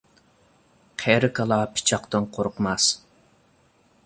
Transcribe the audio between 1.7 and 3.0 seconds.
پىچاقتىن قورقماس.